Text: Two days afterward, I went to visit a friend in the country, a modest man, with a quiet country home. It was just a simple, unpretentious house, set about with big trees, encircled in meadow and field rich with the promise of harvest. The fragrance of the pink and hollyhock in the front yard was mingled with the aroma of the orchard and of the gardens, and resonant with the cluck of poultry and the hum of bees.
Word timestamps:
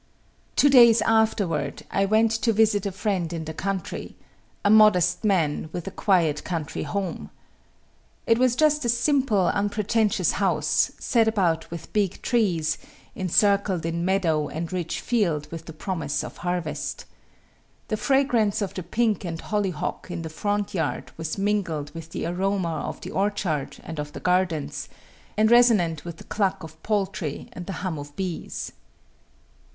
Two 0.55 0.67
days 0.71 0.99
afterward, 1.03 1.83
I 1.91 2.05
went 2.05 2.31
to 2.31 2.51
visit 2.53 2.87
a 2.87 2.91
friend 2.91 3.31
in 3.31 3.45
the 3.45 3.53
country, 3.53 4.15
a 4.65 4.69
modest 4.71 5.23
man, 5.23 5.69
with 5.71 5.85
a 5.85 5.91
quiet 5.91 6.43
country 6.43 6.81
home. 6.81 7.29
It 8.25 8.39
was 8.39 8.55
just 8.55 8.83
a 8.83 8.89
simple, 8.89 9.49
unpretentious 9.53 10.31
house, 10.31 10.91
set 10.97 11.27
about 11.27 11.69
with 11.69 11.93
big 11.93 12.19
trees, 12.23 12.79
encircled 13.13 13.85
in 13.85 14.03
meadow 14.03 14.47
and 14.49 14.71
field 14.91 15.35
rich 15.45 15.51
with 15.51 15.65
the 15.67 15.71
promise 15.73 16.23
of 16.23 16.37
harvest. 16.37 17.05
The 17.89 17.95
fragrance 17.95 18.63
of 18.63 18.73
the 18.73 18.81
pink 18.81 19.23
and 19.23 19.39
hollyhock 19.39 20.09
in 20.09 20.23
the 20.23 20.29
front 20.29 20.73
yard 20.73 21.11
was 21.15 21.37
mingled 21.37 21.93
with 21.93 22.09
the 22.09 22.25
aroma 22.25 22.85
of 22.87 23.01
the 23.01 23.11
orchard 23.11 23.77
and 23.83 23.99
of 23.99 24.13
the 24.13 24.19
gardens, 24.19 24.89
and 25.37 25.51
resonant 25.51 26.03
with 26.03 26.17
the 26.17 26.23
cluck 26.23 26.63
of 26.63 26.81
poultry 26.81 27.49
and 27.53 27.67
the 27.67 27.73
hum 27.85 27.99
of 27.99 28.15
bees. 28.15 28.71